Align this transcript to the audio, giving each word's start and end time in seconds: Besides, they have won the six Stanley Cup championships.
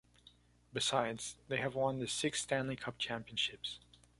Besides, 0.73 1.35
they 1.47 1.57
have 1.57 1.75
won 1.75 1.99
the 1.99 2.07
six 2.07 2.41
Stanley 2.41 2.75
Cup 2.75 2.97
championships. 2.97 3.77